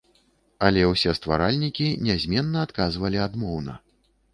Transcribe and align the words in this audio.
Але 0.69 0.81
ўсе 0.93 1.13
стваральнікі 1.19 1.93
нязменна 2.11 2.67
адказвалі 2.71 3.25
адмоўна. 3.33 3.83